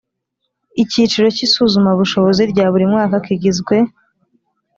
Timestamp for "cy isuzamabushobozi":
1.35-2.41